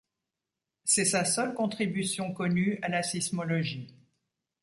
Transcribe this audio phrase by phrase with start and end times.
[0.83, 3.93] C'est sa seule contribution connue à la sismologie.